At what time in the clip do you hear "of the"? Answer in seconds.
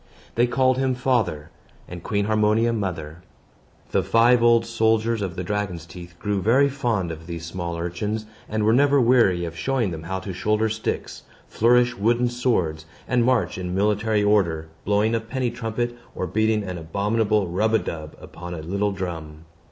5.21-5.43